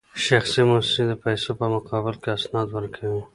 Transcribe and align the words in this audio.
شخصي 0.25 0.61
موسسې 0.69 1.03
د 1.07 1.11
پیسو 1.23 1.51
په 1.59 1.65
مقابل 1.75 2.15
کې 2.21 2.29
اسناد 2.37 2.67
ورکوي 2.71 3.23